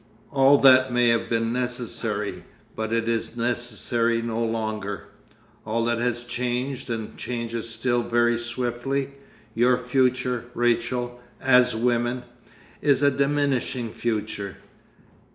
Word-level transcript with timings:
All 0.31 0.57
that 0.61 0.91
may 0.91 1.09
have 1.09 1.29
been 1.29 1.53
necessary 1.53 2.43
but 2.75 2.91
it 2.91 3.07
is 3.07 3.37
necessary 3.37 4.19
no 4.19 4.43
longer. 4.43 5.03
All 5.63 5.85
that 5.85 5.99
has 5.99 6.23
changed 6.23 6.89
and 6.89 7.15
changes 7.19 7.69
still 7.69 8.01
very 8.01 8.39
swiftly. 8.39 9.11
Your 9.53 9.77
future, 9.77 10.45
Rachel, 10.55 11.19
as 11.39 11.75
women, 11.75 12.23
is 12.81 13.03
a 13.03 13.11
diminishing 13.11 13.91
future. 13.91 14.57